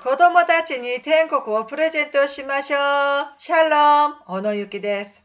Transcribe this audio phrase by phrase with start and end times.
[0.00, 2.78] 子供たちに天国をプレゼントしましょう。
[3.36, 5.24] シャロン、小野ゆきです。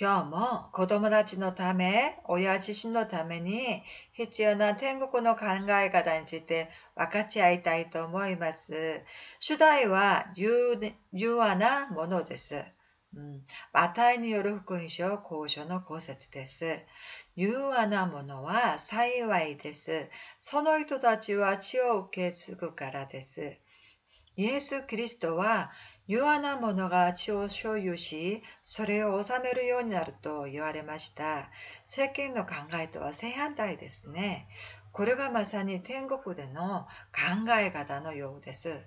[0.00, 3.82] 今日も子供たちのため、親自身のために
[4.14, 9.02] 必要な天国の考え方について分かち合いたいと思います。
[9.38, 12.64] 主題は柔和なものです。
[13.14, 13.44] うん、
[13.74, 16.80] マタイによる福音書交渉の公説です。
[17.36, 20.08] 柔和なものは幸いです。
[20.40, 23.58] その人たちは血を受け継ぐからです。
[24.36, 25.70] イエス・キリストは
[26.08, 31.50] 弱な者が血を所有し、それを治めるようになると言われました。
[31.84, 34.46] 世間の考えとは正反対ですね。
[34.92, 38.80] これがまさに天国での考え方のようです。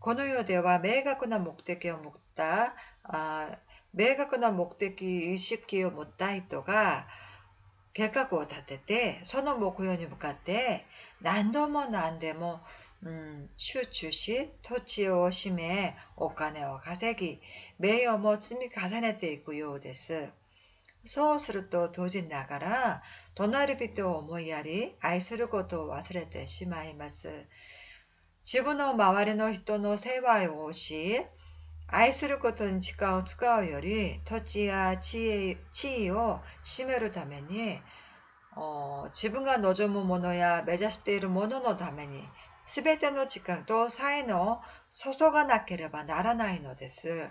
[0.00, 2.74] この世では明確な目的を持った
[3.04, 3.58] あ
[3.94, 7.06] 明確な目的意識を持った人が
[7.94, 10.84] 計画を立ててその目標に向かって
[11.22, 12.60] 何度も何でも
[13.04, 17.38] うん、集中し土地を占めお金を稼ぎ
[17.78, 20.28] 名誉も積み重ねていくようです。
[21.04, 23.02] そうすると当時ながら
[23.34, 27.28] 隣人を思いやり愛することを忘れてしまいます。
[28.50, 31.20] 自分の周りの人の世話をし
[31.86, 37.78] 愛することに時間を使うより土地や地位を占めるために
[39.12, 42.22] 自分が望むものや目指しているもののために
[42.66, 44.58] すべての時間と才能を
[44.90, 47.28] 注がなければならないのです。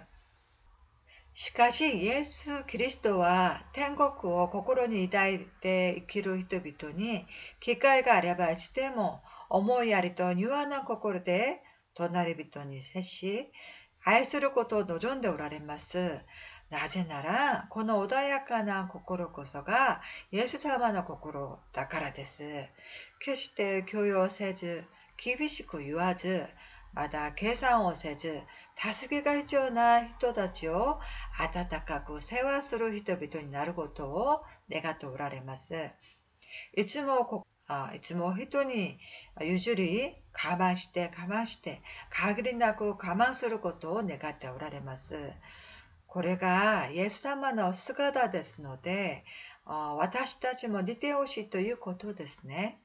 [1.36, 7.26] しかし、イエス・キリストは天国を心に抱いて生きる人々に
[7.60, 11.62] 機会があればいつでも思いやりと柔和な心で
[11.96, 13.52] 隣人に接し、
[14.06, 16.20] 愛することを望んでおられます。
[16.70, 22.44] なぜなら、この穏やかな心こそがイエス様の心だからです。
[23.20, 24.84] 決して強要せず、
[25.18, 26.46] 厳しく言わず、
[26.94, 28.42] まだ計算をせず、
[28.76, 31.00] 助けが必要な人たちを
[31.40, 35.90] 温かく世話する人々になることを願っておられます。
[36.76, 39.00] いつもあいつも人に
[39.42, 45.32] 譲り、我慢して我慢して、限りなく我慢することを願っておられます。
[46.08, 49.24] これがイエス様の姿ですので、
[49.66, 52.80] 私たちも似てほしいということですね。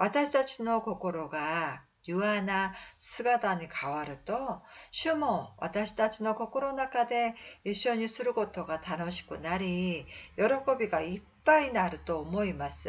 [0.00, 7.34] 私たちの心が柔和な姿に変わると、主も私たちの心の中で
[7.64, 10.06] 一緒にすることが楽しくなり、
[10.38, 10.44] 喜
[10.78, 12.88] びがいっぱいになると思います。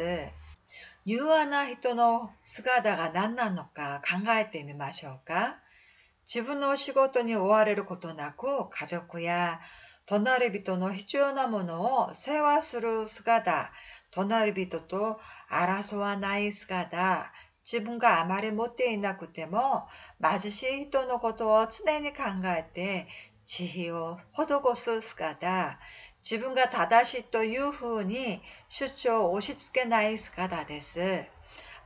[1.04, 5.58] 柔和な人の姿が何なのか考えてみましょうか。
[6.24, 9.60] 自分の仕事に追われることなく、家族や
[10.06, 13.70] 隣人の必要なものを世話する姿、
[14.12, 15.18] 隣人と
[15.50, 17.32] 争わない姿、
[17.64, 19.86] 自分があまり持っていなくても
[20.22, 23.06] 貧しい人のことを常に考えて
[23.46, 25.78] 慈悲を施す姿、
[26.22, 31.24] 自分が正しいというふうに主張を押し付けない姿です。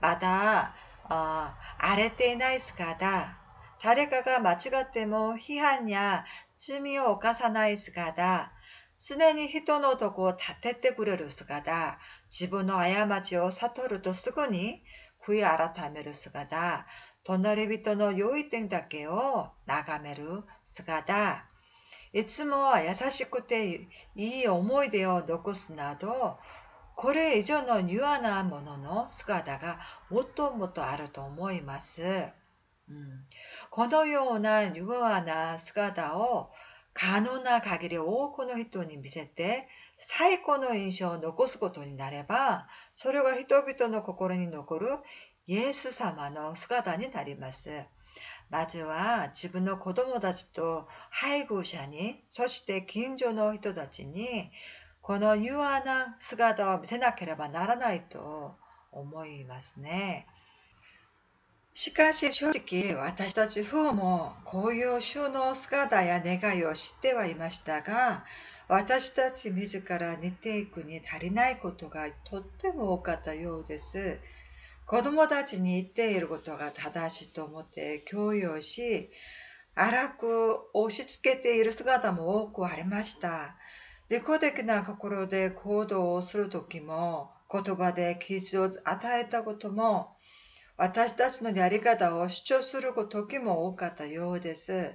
[0.00, 0.74] また、
[1.08, 3.36] 荒れていない姿、
[3.82, 6.24] 誰かが間違っても批判や
[6.58, 8.50] 罪を犯さない姿、
[8.98, 11.98] 常に人のとこを立ててくれる姿、
[12.30, 14.82] 自分の過ちを悟るとすぐに
[15.24, 16.86] 悔い改める姿、
[17.24, 21.44] 隣人の良い点だけを眺める姿、
[22.12, 26.38] いつも優しくていい思い出を残すなど、
[26.94, 29.78] これ以上の柔和なものの姿が
[30.08, 32.00] もっともっとあると思います。
[32.88, 33.26] うん、
[33.70, 36.50] このような柔和な姿を
[36.98, 39.68] 可能な限り多くの人に見せて
[39.98, 44.88] 最高の印象を残すことになれば、それが人々の心に残る
[45.46, 47.84] イエス様の姿になります。
[48.48, 54.50] まずは自分の子供たちと配偶者に、そして近所の人たちに、
[55.02, 58.56] この柔和な姿を見せなければならないと
[58.90, 60.26] 思いますね。
[61.78, 68.24] しかし正直私たち夫もこういう収納姿や願いを知ってはいましたが、
[68.66, 74.18] 私たち自ら似ていくに足りないことがとっても多かったようです。
[74.86, 79.10] 子供たちに言っていることが正しいと思って強要し、
[79.74, 83.54] 荒く押し付けている姿も多くありました。
[84.08, 90.15] 利己的な心で行動をするときも、言葉で傷を与えたことも、
[90.76, 94.92] 私たちのやり方を主張する時も多かったようです。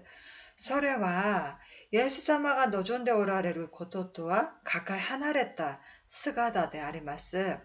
[0.56, 1.60] それは、
[1.92, 7.58] イエス様が望んでおられることとはかけ離れた姿であります。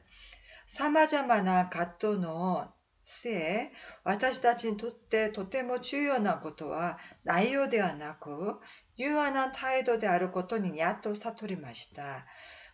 [0.67, 2.73] 様々な葛藤の
[3.05, 3.71] 末、
[4.03, 8.59] 私たちにとってとても重要なことは内容ではなく、
[8.99, 12.27] 柔和な態度であることにやっと悟りました。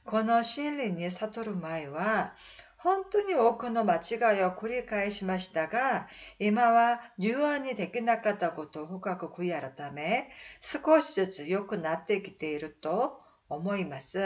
[0.04, 2.34] この真理に悟る前は、
[2.82, 6.08] 本当に多くの間違いを繰り返しましたが、
[6.40, 10.28] 今は柔和にできなかったことを深く悔い改め、
[10.60, 14.18] 少しずつ良くなってきていると思います。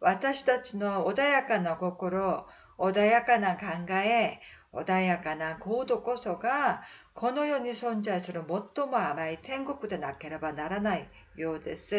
[0.00, 2.46] 私たちの穏やかな心、
[2.78, 4.38] 穏やかな考え、
[4.72, 11.96] 穏やかな行動こそが、この世に存在する最も甘い天国でなければならないようです。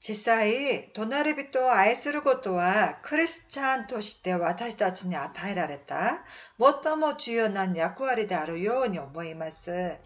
[0.00, 6.24] 実際、隣人を愛することはクリスチャンとして私たちに与えられた
[6.58, 9.96] 最も重要な役割であるように思います。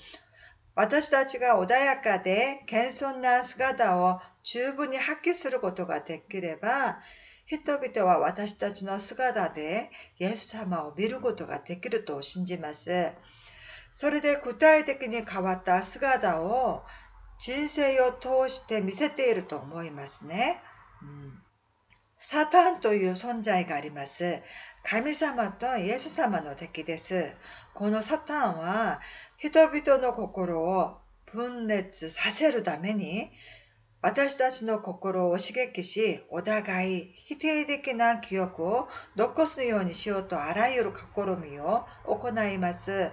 [0.74, 7.00] 私たちが穏やかで謙遜な姿を十分に発揮することができれば、
[7.44, 13.12] 人々は私たちの姿でイエス様を見ることができると信じます。
[13.92, 16.82] それで具体的に変わった姿を
[17.44, 20.62] 人生を通して見せていると思いますね。
[21.02, 21.42] うん、
[22.16, 24.40] サタンという存在があります。
[24.84, 27.34] 神様とイエス様の敵です。
[27.74, 29.00] このサタンは
[29.38, 30.98] 人々の心を
[31.32, 33.32] 分裂させるために
[34.02, 43.10] 私たちの心を刺激し、お互い否定的な記憶を残すようにしようとあらゆる試みを行います。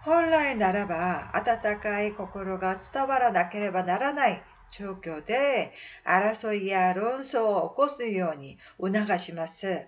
[0.00, 5.72] 本来ならば温かい心が伝わらなければならない状況で
[6.04, 9.86] 争いや論争を起こすように促します。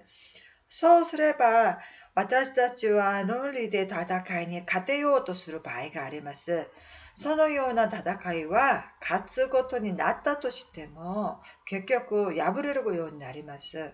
[0.68, 1.80] そうすれば
[2.14, 6.68] 私たちは論理で戦いに勝てようとする場合があります。
[7.14, 13.92] そのような戦いは勝つことになったとしても結局敗れるようになります。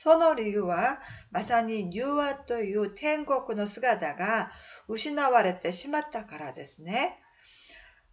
[0.00, 1.00] その理由は
[1.32, 4.52] まさに柔和という天国の姿が
[4.86, 7.18] 失われてしまったからですね。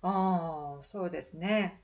[0.01, 1.79] うんそうですね。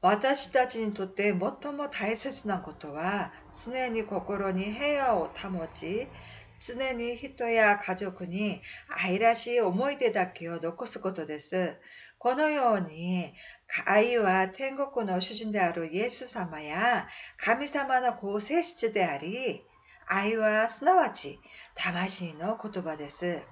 [0.00, 6.08] 私たちにとって最も大切なことは常に心に平和を保ち
[6.64, 11.74] 常に人や家族に愛らしい思い出だけを残すことです。
[12.18, 13.34] このように
[13.84, 19.64] 愛は天国の主人であるイエス様や神様の構成質であり
[20.06, 21.40] 愛はすなわち
[21.74, 23.42] 魂の言葉です。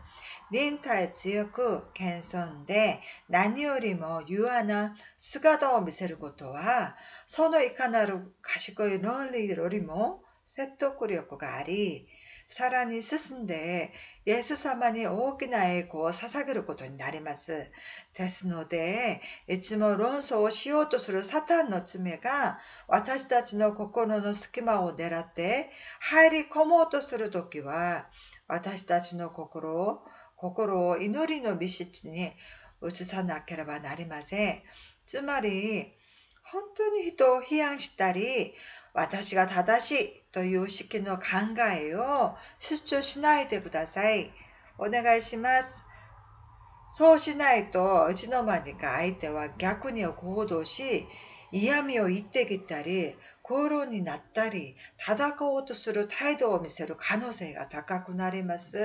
[0.53, 6.97] 忍耐強く謙遜で何よりも柔和な姿を見せることは、
[7.27, 12.07] そのいかなる賢い論理よりも説得力があり、
[12.51, 13.93] さらに進んで、
[14.27, 17.71] イエス様に大きな栄光を捧げることになります。
[18.19, 22.59] ですので、いつも論争をしようとするサタンの爪が、
[22.89, 25.71] 私たちの心の隙間を狙って
[26.01, 28.09] 入り込もうとするときは、
[28.49, 30.01] 私たちの心を、
[30.35, 32.33] 心を祈りの密室に
[32.83, 34.63] 移さなければなりません。
[35.07, 35.93] つまり、
[36.43, 38.55] 本当に人を批判したり、
[38.93, 41.25] 私が正しいという式の考
[41.77, 44.33] えを主張しないでください。
[44.79, 45.85] お願いします。
[46.89, 51.07] そうしないといつの間にか相手は逆に行動し、
[51.53, 58.79] 嫌味を言ってきたり、口論になったり、戦おうとする態度を見せる可能性が高くなります。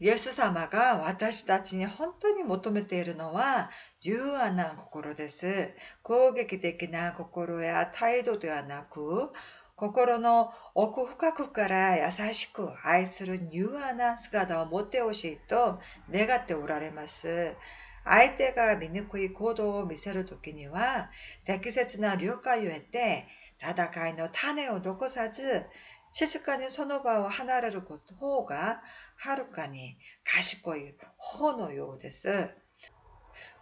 [0.00, 5.74] イエス様が私たちに本当に求めているのは柔和な心です。
[6.02, 9.30] 攻撃的な心や態度ではなく、
[9.76, 15.78] 心の奥深くから優しく愛する柔和な姿を持ってほしいと
[16.10, 17.54] 願っておられます。
[18.02, 21.10] 相手が醜い行動を見せるときには、
[21.44, 23.26] 適切な了解を得て、
[23.62, 25.66] 戦いの種を残さず、
[26.12, 28.82] 静かにその場を離れる方が
[29.16, 32.50] はるかに賢い方のようです。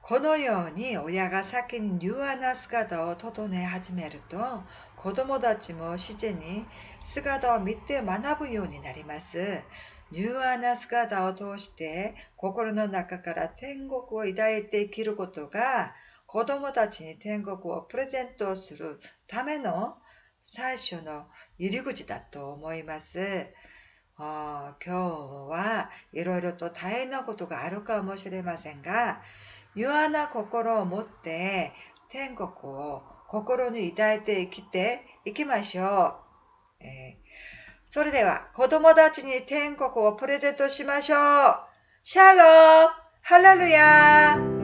[0.00, 4.38] このように親が先に柔和な姿を整え始めると
[4.96, 6.64] 子供たちも自然に
[7.02, 9.60] 姿を見て学ぶようになります。
[10.10, 15.94] 柔和な姿を通して心の中から天国を抱いて生きることが
[16.26, 19.96] 子供たちに天国をプレゼントするための
[20.50, 21.26] 最初の
[21.58, 23.48] 入り口だと思います。
[24.16, 29.20] 今日はいろいろと大変なことがあるかもしれませんが、
[29.76, 31.72] 柔和な心を持って
[32.10, 36.16] 天国を心に抱いて生きていきましょ
[36.80, 36.84] う。
[36.84, 37.16] えー、
[37.86, 41.56] それでは子供たちに天国をプレゼントしましょう。
[42.04, 42.88] シャロー
[43.20, 44.57] ハラルヤー